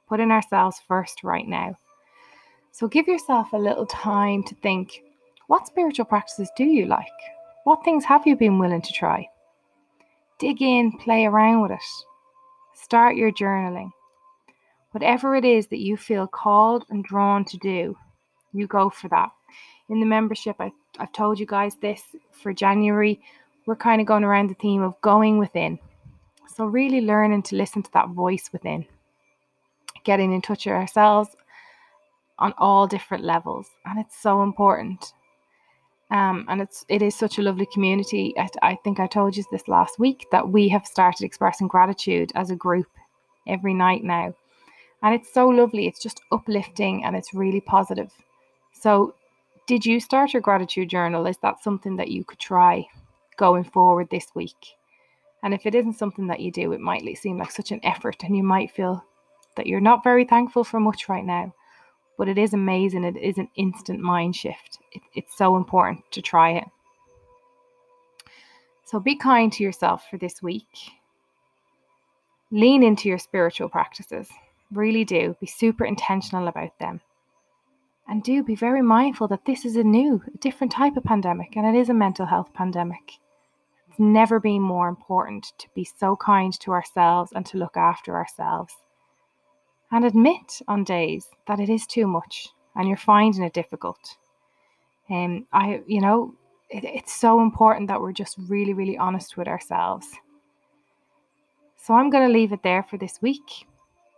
putting 0.07 0.31
ourselves 0.31 0.81
first 0.87 1.23
right 1.23 1.47
now. 1.47 1.77
So 2.71 2.87
give 2.87 3.07
yourself 3.07 3.53
a 3.53 3.57
little 3.57 3.85
time 3.85 4.43
to 4.43 4.55
think 4.55 5.01
what 5.47 5.67
spiritual 5.67 6.05
practices 6.05 6.49
do 6.57 6.63
you 6.63 6.85
like? 6.85 7.07
What 7.65 7.83
things 7.83 8.03
have 8.05 8.25
you 8.25 8.35
been 8.35 8.59
willing 8.59 8.81
to 8.81 8.93
try? 8.93 9.27
Dig 10.39 10.61
in, 10.61 10.91
play 10.97 11.25
around 11.25 11.61
with 11.61 11.71
it. 11.71 11.79
Start 12.73 13.15
your 13.15 13.31
journaling. 13.31 13.91
Whatever 14.91 15.35
it 15.35 15.45
is 15.45 15.67
that 15.67 15.79
you 15.79 15.97
feel 15.97 16.27
called 16.27 16.85
and 16.89 17.03
drawn 17.03 17.45
to 17.45 17.57
do, 17.57 17.97
you 18.53 18.67
go 18.67 18.89
for 18.89 19.07
that. 19.09 19.29
In 19.89 19.99
the 19.99 20.05
membership, 20.05 20.55
I, 20.59 20.71
I've 20.99 21.11
told 21.11 21.39
you 21.39 21.45
guys 21.45 21.75
this 21.75 22.01
for 22.31 22.53
January, 22.53 23.19
we're 23.65 23.75
kind 23.75 24.01
of 24.01 24.07
going 24.07 24.23
around 24.23 24.49
the 24.49 24.55
theme 24.55 24.81
of 24.81 24.99
going 25.01 25.37
within. 25.37 25.79
So, 26.55 26.65
really 26.65 27.01
learning 27.01 27.43
to 27.43 27.55
listen 27.55 27.83
to 27.83 27.91
that 27.93 28.09
voice 28.09 28.49
within, 28.53 28.85
getting 30.05 30.31
in 30.31 30.41
touch 30.41 30.65
with 30.65 30.75
ourselves 30.75 31.35
on 32.39 32.53
all 32.57 32.87
different 32.87 33.23
levels. 33.23 33.67
And 33.85 33.99
it's 33.99 34.17
so 34.17 34.43
important. 34.43 35.13
Um, 36.11 36.45
and 36.47 36.61
it's 36.61 36.85
it 36.87 37.01
is 37.01 37.15
such 37.15 37.39
a 37.39 37.41
lovely 37.41 37.67
community. 37.73 38.33
I, 38.37 38.47
I 38.61 38.75
think 38.83 38.99
I 38.99 39.07
told 39.07 39.35
you 39.35 39.43
this 39.51 39.67
last 39.67 39.97
week 39.97 40.25
that 40.31 40.47
we 40.47 40.69
have 40.69 40.85
started 40.85 41.25
expressing 41.25 41.67
gratitude 41.67 42.31
as 42.35 42.51
a 42.51 42.55
group 42.55 42.87
every 43.47 43.73
night 43.73 44.03
now, 44.03 44.35
and 45.01 45.15
it's 45.15 45.33
so 45.33 45.47
lovely. 45.47 45.87
It's 45.87 46.01
just 46.01 46.21
uplifting 46.31 47.03
and 47.03 47.15
it's 47.15 47.33
really 47.33 47.61
positive. 47.61 48.11
So, 48.71 49.15
did 49.65 49.83
you 49.83 49.99
start 49.99 50.31
your 50.31 50.43
gratitude 50.43 50.91
journal? 50.91 51.25
Is 51.25 51.37
that 51.41 51.63
something 51.63 51.95
that 51.95 52.09
you 52.09 52.23
could 52.23 52.39
try 52.39 52.85
going 53.37 53.63
forward 53.63 54.07
this 54.11 54.27
week? 54.35 54.75
And 55.41 55.55
if 55.55 55.65
it 55.65 55.73
isn't 55.73 55.93
something 55.93 56.27
that 56.27 56.39
you 56.39 56.51
do, 56.51 56.71
it 56.71 56.79
might 56.79 57.17
seem 57.17 57.39
like 57.39 57.51
such 57.51 57.71
an 57.71 57.79
effort, 57.83 58.23
and 58.23 58.37
you 58.37 58.43
might 58.43 58.69
feel 58.69 59.03
that 59.55 59.67
you're 59.67 59.81
not 59.81 60.03
very 60.03 60.25
thankful 60.25 60.63
for 60.63 60.79
much 60.79 61.09
right 61.09 61.25
now 61.25 61.53
but 62.17 62.27
it 62.27 62.37
is 62.37 62.53
amazing. 62.53 63.03
It 63.03 63.17
is 63.17 63.37
an 63.37 63.49
instant 63.55 63.99
mind 63.99 64.35
shift. 64.35 64.79
It, 64.91 65.01
it's 65.13 65.37
so 65.37 65.55
important 65.55 66.03
to 66.11 66.21
try 66.21 66.51
it. 66.51 66.65
So 68.85 68.99
be 68.99 69.15
kind 69.15 69.51
to 69.53 69.63
yourself 69.63 70.05
for 70.09 70.17
this 70.17 70.41
week. 70.41 70.67
Lean 72.51 72.83
into 72.83 73.09
your 73.09 73.17
spiritual 73.17 73.69
practices. 73.69 74.29
Really 74.71 75.03
do. 75.03 75.35
Be 75.39 75.47
super 75.47 75.85
intentional 75.85 76.47
about 76.47 76.77
them. 76.79 77.01
And 78.07 78.23
do 78.23 78.43
be 78.43 78.55
very 78.55 78.83
mindful 78.83 79.27
that 79.29 79.45
this 79.45 79.65
is 79.65 79.75
a 79.75 79.83
new, 79.83 80.21
a 80.31 80.37
different 80.37 80.71
type 80.71 80.95
of 80.95 81.03
pandemic, 81.03 81.55
and 81.57 81.65
it 81.65 81.77
is 81.77 81.89
a 81.89 81.93
mental 81.93 82.27
health 82.27 82.53
pandemic. 82.53 83.13
It's 83.89 83.99
never 83.99 84.39
been 84.39 84.61
more 84.61 84.87
important 84.87 85.53
to 85.57 85.67
be 85.73 85.83
so 85.83 86.15
kind 86.15 86.57
to 86.59 86.71
ourselves 86.71 87.31
and 87.35 87.45
to 87.47 87.57
look 87.57 87.75
after 87.75 88.15
ourselves 88.15 88.75
and 89.91 90.05
admit 90.05 90.61
on 90.67 90.83
days 90.83 91.29
that 91.47 91.59
it 91.59 91.69
is 91.69 91.85
too 91.85 92.07
much 92.07 92.49
and 92.75 92.87
you're 92.87 92.97
finding 92.97 93.43
it 93.43 93.53
difficult. 93.53 94.17
And 95.09 95.39
um, 95.39 95.47
I, 95.53 95.81
you 95.87 96.01
know, 96.01 96.33
it, 96.69 96.83
it's 96.83 97.13
so 97.13 97.41
important 97.41 97.87
that 97.87 98.01
we're 98.01 98.11
just 98.11 98.37
really, 98.47 98.73
really 98.73 98.97
honest 98.97 99.37
with 99.37 99.47
ourselves. 99.47 100.07
So 101.77 101.93
I'm 101.93 102.09
going 102.09 102.27
to 102.27 102.33
leave 102.33 102.51
it 102.51 102.63
there 102.63 102.83
for 102.83 102.97
this 102.97 103.21
week. 103.21 103.67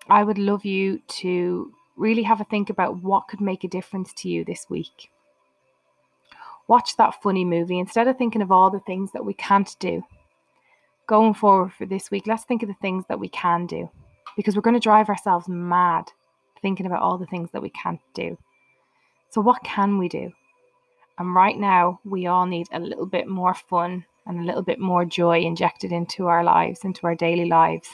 I 0.10 0.24
would 0.24 0.38
love 0.38 0.64
you 0.64 1.02
to 1.20 1.74
really 1.98 2.24
have 2.24 2.40
a 2.40 2.46
think 2.46 2.70
about 2.70 3.04
what 3.04 3.28
could 3.28 3.42
make 3.42 3.64
a 3.64 3.68
difference 3.68 4.14
to 4.14 4.30
you 4.30 4.46
this 4.46 4.68
week. 4.70 5.12
Watch 6.68 6.96
that 6.98 7.22
funny 7.22 7.44
movie 7.44 7.80
instead 7.80 8.08
of 8.08 8.18
thinking 8.18 8.42
of 8.42 8.52
all 8.52 8.70
the 8.70 8.80
things 8.82 9.12
that 9.12 9.26
we 9.26 9.34
can't 9.34 9.76
do. 9.80 10.04
Going 11.08 11.34
forward 11.34 11.74
for 11.74 11.86
this 11.86 12.12
week, 12.12 12.28
let's 12.28 12.44
think 12.44 12.62
of 12.62 12.70
the 12.70 12.76
things 12.76 13.06
that 13.10 13.20
we 13.20 13.30
can 13.30 13.66
do 13.66 13.90
because 14.38 14.56
we're 14.56 14.62
going 14.62 14.76
to 14.76 14.80
drive 14.80 15.10
ourselves 15.10 15.50
mad 15.50 16.10
thinking 16.62 16.86
about 16.86 17.02
all 17.02 17.18
the 17.18 17.26
things 17.26 17.50
that 17.52 17.62
we 17.62 17.70
can't 17.72 18.00
do. 18.14 18.38
So, 19.30 19.42
what 19.42 19.62
can 19.64 19.98
we 19.98 20.08
do? 20.08 20.32
And 21.18 21.36
right 21.36 21.58
now, 21.58 22.00
we 22.06 22.28
all 22.28 22.46
need 22.46 22.68
a 22.72 22.80
little 22.80 23.08
bit 23.08 23.28
more 23.28 23.54
fun 23.54 24.06
and 24.26 24.40
a 24.40 24.44
little 24.44 24.62
bit 24.62 24.80
more 24.80 25.04
joy 25.04 25.40
injected 25.40 25.92
into 25.92 26.28
our 26.28 26.44
lives, 26.44 26.86
into 26.86 27.08
our 27.08 27.16
daily 27.16 27.50
lives. 27.50 27.90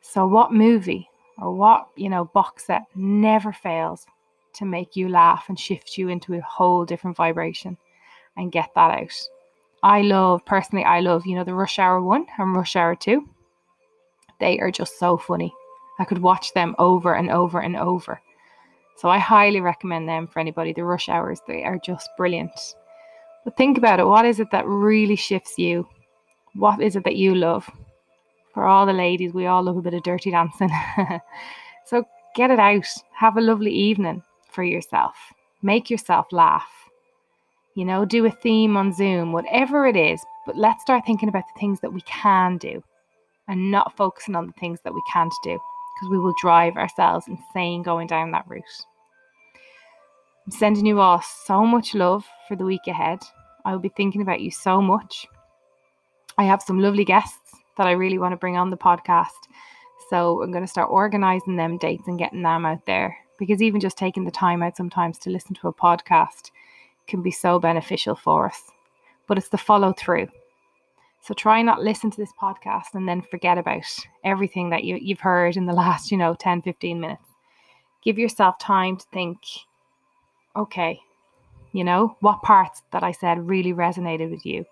So, 0.00 0.26
what 0.26 0.52
movie 0.52 1.08
or 1.38 1.52
what, 1.52 1.88
you 1.96 2.08
know, 2.08 2.24
box 2.24 2.66
set 2.66 2.82
never 2.94 3.52
fails 3.52 4.06
to 4.54 4.64
make 4.64 4.96
you 4.96 5.08
laugh 5.08 5.44
and 5.48 5.58
shift 5.58 5.98
you 5.98 6.08
into 6.08 6.34
a 6.34 6.40
whole 6.40 6.84
different 6.84 7.16
vibration 7.16 7.76
and 8.36 8.50
get 8.50 8.70
that 8.74 8.90
out? 8.90 9.28
I 9.82 10.00
love, 10.00 10.44
personally, 10.46 10.84
I 10.84 11.00
love, 11.00 11.26
you 11.26 11.36
know, 11.36 11.44
the 11.44 11.54
Rush 11.54 11.78
Hour 11.78 12.00
1 12.00 12.26
and 12.38 12.56
Rush 12.56 12.74
Hour 12.74 12.94
2. 12.94 13.28
They 14.40 14.58
are 14.58 14.70
just 14.70 14.98
so 14.98 15.16
funny. 15.16 15.52
I 15.98 16.04
could 16.04 16.18
watch 16.18 16.52
them 16.54 16.74
over 16.78 17.14
and 17.14 17.30
over 17.30 17.60
and 17.60 17.76
over. 17.76 18.20
So 18.96 19.08
I 19.08 19.18
highly 19.18 19.60
recommend 19.60 20.08
them 20.08 20.26
for 20.26 20.40
anybody. 20.40 20.72
The 20.72 20.84
rush 20.84 21.08
hours, 21.08 21.40
they 21.46 21.64
are 21.64 21.78
just 21.78 22.08
brilliant. 22.16 22.74
But 23.44 23.56
think 23.56 23.76
about 23.76 24.00
it. 24.00 24.06
What 24.06 24.24
is 24.24 24.40
it 24.40 24.50
that 24.52 24.66
really 24.66 25.16
shifts 25.16 25.58
you? 25.58 25.86
What 26.54 26.80
is 26.80 26.96
it 26.96 27.04
that 27.04 27.16
you 27.16 27.34
love? 27.34 27.68
For 28.52 28.64
all 28.64 28.86
the 28.86 28.92
ladies, 28.92 29.34
we 29.34 29.46
all 29.46 29.62
love 29.62 29.76
a 29.76 29.82
bit 29.82 29.94
of 29.94 30.04
dirty 30.04 30.30
dancing. 30.30 30.70
so 31.86 32.04
get 32.36 32.50
it 32.50 32.60
out. 32.60 32.86
Have 33.12 33.36
a 33.36 33.40
lovely 33.40 33.72
evening 33.72 34.22
for 34.50 34.62
yourself. 34.62 35.16
Make 35.62 35.90
yourself 35.90 36.26
laugh. 36.30 36.70
You 37.74 37.84
know, 37.84 38.04
do 38.04 38.24
a 38.26 38.30
theme 38.30 38.76
on 38.76 38.92
Zoom, 38.92 39.32
whatever 39.32 39.86
it 39.86 39.96
is. 39.96 40.24
But 40.46 40.56
let's 40.56 40.82
start 40.82 41.04
thinking 41.04 41.28
about 41.28 41.44
the 41.52 41.60
things 41.60 41.80
that 41.80 41.92
we 41.92 42.02
can 42.02 42.58
do 42.58 42.82
and 43.48 43.70
not 43.70 43.96
focusing 43.96 44.36
on 44.36 44.46
the 44.46 44.52
things 44.54 44.80
that 44.84 44.94
we 44.94 45.02
can't 45.12 45.32
do 45.42 45.52
because 45.52 46.10
we 46.10 46.18
will 46.18 46.34
drive 46.40 46.76
ourselves 46.76 47.28
insane 47.28 47.82
going 47.82 48.06
down 48.06 48.30
that 48.32 48.46
route. 48.48 48.64
I'm 50.46 50.52
sending 50.52 50.86
you 50.86 51.00
all 51.00 51.22
so 51.22 51.64
much 51.64 51.94
love 51.94 52.26
for 52.48 52.56
the 52.56 52.64
week 52.64 52.86
ahead. 52.86 53.20
I 53.64 53.72
will 53.72 53.78
be 53.78 53.90
thinking 53.90 54.20
about 54.20 54.40
you 54.40 54.50
so 54.50 54.82
much. 54.82 55.26
I 56.36 56.44
have 56.44 56.62
some 56.62 56.80
lovely 56.80 57.04
guests 57.04 57.54
that 57.76 57.86
I 57.86 57.92
really 57.92 58.18
want 58.18 58.32
to 58.32 58.36
bring 58.36 58.56
on 58.56 58.70
the 58.70 58.76
podcast. 58.76 59.30
So 60.10 60.42
I'm 60.42 60.52
going 60.52 60.64
to 60.64 60.70
start 60.70 60.90
organizing 60.90 61.56
them 61.56 61.78
dates 61.78 62.06
and 62.08 62.18
getting 62.18 62.42
them 62.42 62.66
out 62.66 62.84
there 62.86 63.16
because 63.38 63.62
even 63.62 63.80
just 63.80 63.96
taking 63.96 64.24
the 64.24 64.30
time 64.30 64.62
out 64.62 64.76
sometimes 64.76 65.18
to 65.20 65.30
listen 65.30 65.54
to 65.54 65.68
a 65.68 65.72
podcast 65.72 66.50
can 67.06 67.22
be 67.22 67.30
so 67.30 67.58
beneficial 67.58 68.14
for 68.14 68.46
us. 68.46 68.70
But 69.26 69.38
it's 69.38 69.48
the 69.48 69.58
follow 69.58 69.92
through. 69.92 70.28
So 71.24 71.32
try 71.32 71.62
not 71.62 71.82
listen 71.82 72.10
to 72.10 72.18
this 72.18 72.34
podcast 72.38 72.92
and 72.92 73.08
then 73.08 73.22
forget 73.22 73.56
about 73.56 73.86
everything 74.24 74.68
that 74.68 74.84
you, 74.84 74.98
you've 75.00 75.20
heard 75.20 75.56
in 75.56 75.64
the 75.64 75.72
last, 75.72 76.10
you 76.10 76.18
know, 76.18 76.34
10, 76.34 76.60
15 76.60 77.00
minutes. 77.00 77.24
Give 78.02 78.18
yourself 78.18 78.58
time 78.58 78.98
to 78.98 79.06
think, 79.10 79.38
okay, 80.54 81.00
you 81.72 81.82
know, 81.82 82.18
what 82.20 82.42
parts 82.42 82.82
that 82.92 83.02
I 83.02 83.12
said 83.12 83.48
really 83.48 83.72
resonated 83.72 84.30
with 84.30 84.44
you. 84.44 84.66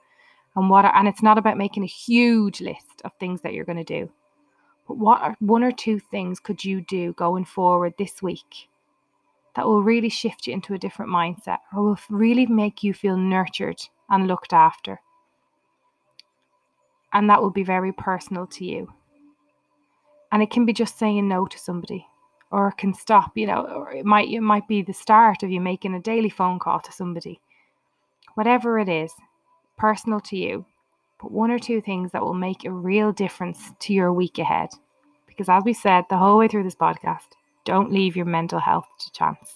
And 0.54 0.68
what 0.68 0.84
are, 0.84 0.94
and 0.94 1.08
it's 1.08 1.22
not 1.22 1.38
about 1.38 1.56
making 1.56 1.84
a 1.84 1.86
huge 1.86 2.60
list 2.60 3.00
of 3.02 3.12
things 3.18 3.40
that 3.40 3.54
you're 3.54 3.64
going 3.64 3.82
to 3.82 3.84
do. 3.84 4.10
But 4.86 4.98
what 4.98 5.22
are 5.22 5.34
one 5.40 5.64
or 5.64 5.72
two 5.72 5.98
things 5.98 6.38
could 6.38 6.62
you 6.62 6.82
do 6.82 7.14
going 7.14 7.46
forward 7.46 7.94
this 7.96 8.20
week 8.20 8.68
that 9.56 9.64
will 9.64 9.82
really 9.82 10.10
shift 10.10 10.46
you 10.46 10.52
into 10.52 10.74
a 10.74 10.78
different 10.78 11.10
mindset 11.10 11.60
or 11.74 11.82
will 11.82 11.98
really 12.10 12.44
make 12.44 12.82
you 12.82 12.92
feel 12.92 13.16
nurtured 13.16 13.80
and 14.10 14.28
looked 14.28 14.52
after? 14.52 15.00
And 17.12 17.28
that 17.28 17.42
will 17.42 17.50
be 17.50 17.64
very 17.64 17.92
personal 17.92 18.46
to 18.46 18.64
you. 18.64 18.92
And 20.30 20.42
it 20.42 20.50
can 20.50 20.64
be 20.64 20.72
just 20.72 20.98
saying 20.98 21.28
no 21.28 21.46
to 21.46 21.58
somebody, 21.58 22.06
or 22.50 22.68
it 22.68 22.78
can 22.78 22.94
stop, 22.94 23.36
you 23.36 23.46
know, 23.46 23.64
or 23.64 23.92
it 23.92 24.06
might 24.06 24.30
it 24.30 24.40
might 24.40 24.66
be 24.66 24.82
the 24.82 24.94
start 24.94 25.42
of 25.42 25.50
you 25.50 25.60
making 25.60 25.94
a 25.94 26.00
daily 26.00 26.30
phone 26.30 26.58
call 26.58 26.80
to 26.80 26.92
somebody. 26.92 27.40
Whatever 28.34 28.78
it 28.78 28.88
is, 28.88 29.12
personal 29.76 30.20
to 30.20 30.36
you, 30.36 30.64
but 31.20 31.30
one 31.30 31.50
or 31.50 31.58
two 31.58 31.82
things 31.82 32.12
that 32.12 32.22
will 32.22 32.34
make 32.34 32.64
a 32.64 32.70
real 32.70 33.12
difference 33.12 33.72
to 33.80 33.92
your 33.92 34.12
week 34.12 34.38
ahead. 34.38 34.70
Because 35.26 35.50
as 35.50 35.62
we 35.64 35.74
said 35.74 36.04
the 36.08 36.16
whole 36.16 36.38
way 36.38 36.48
through 36.48 36.64
this 36.64 36.74
podcast, 36.74 37.36
don't 37.64 37.92
leave 37.92 38.16
your 38.16 38.26
mental 38.26 38.58
health 38.58 38.86
to 39.00 39.12
chance. 39.12 39.54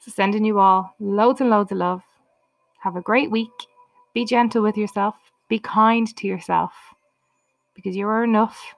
So 0.00 0.10
sending 0.10 0.44
you 0.44 0.58
all 0.58 0.94
loads 1.00 1.40
and 1.40 1.48
loads 1.48 1.72
of 1.72 1.78
love. 1.78 2.02
Have 2.80 2.96
a 2.96 3.02
great 3.02 3.30
week. 3.30 3.50
Be 4.14 4.24
gentle 4.24 4.62
with 4.62 4.76
yourself 4.76 5.14
be 5.50 5.58
kind 5.58 6.16
to 6.16 6.28
yourself 6.28 6.72
because 7.74 7.96
you 7.96 8.06
are 8.06 8.22
enough 8.22 8.74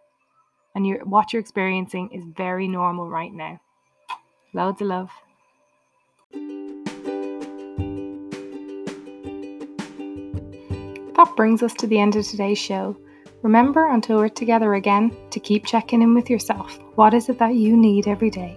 and 0.74 0.86
you 0.86 0.98
what 1.04 1.32
you're 1.32 1.40
experiencing 1.40 2.10
is 2.12 2.24
very 2.34 2.66
normal 2.66 3.08
right 3.08 3.32
now. 3.32 3.60
Loads 4.54 4.80
of 4.80 4.88
love. 4.88 5.10
That 11.14 11.36
brings 11.36 11.62
us 11.62 11.74
to 11.74 11.86
the 11.86 12.00
end 12.00 12.16
of 12.16 12.26
today's 12.26 12.58
show. 12.58 12.96
Remember, 13.42 13.90
until 13.90 14.16
we're 14.16 14.28
together 14.28 14.74
again, 14.74 15.14
to 15.30 15.40
keep 15.40 15.66
checking 15.66 16.00
in 16.00 16.14
with 16.14 16.30
yourself. 16.30 16.78
What 16.94 17.12
is 17.12 17.28
it 17.28 17.38
that 17.38 17.54
you 17.54 17.76
need 17.76 18.08
every 18.08 18.30
day? 18.30 18.56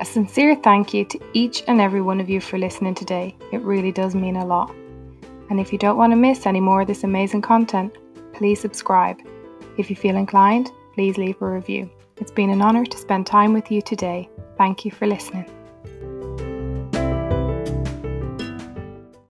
A 0.00 0.04
sincere 0.04 0.56
thank 0.56 0.92
you 0.92 1.04
to 1.04 1.20
each 1.32 1.62
and 1.68 1.80
every 1.80 2.00
one 2.00 2.20
of 2.20 2.28
you 2.28 2.40
for 2.40 2.58
listening 2.58 2.94
today. 2.94 3.36
It 3.52 3.60
really 3.60 3.92
does 3.92 4.14
mean 4.14 4.36
a 4.36 4.44
lot. 4.44 4.74
And 5.50 5.60
if 5.60 5.72
you 5.72 5.78
don't 5.78 5.96
want 5.96 6.12
to 6.12 6.16
miss 6.16 6.46
any 6.46 6.60
more 6.60 6.82
of 6.82 6.86
this 6.86 7.04
amazing 7.04 7.42
content, 7.42 7.96
please 8.32 8.60
subscribe. 8.60 9.18
If 9.76 9.90
you 9.90 9.96
feel 9.96 10.16
inclined, 10.16 10.70
please 10.94 11.16
leave 11.16 11.40
a 11.40 11.46
review. 11.46 11.90
It's 12.16 12.32
been 12.32 12.50
an 12.50 12.62
honour 12.62 12.84
to 12.84 12.98
spend 12.98 13.26
time 13.26 13.52
with 13.52 13.70
you 13.70 13.80
today. 13.80 14.28
Thank 14.56 14.84
you 14.84 14.90
for 14.90 15.06
listening. 15.06 15.57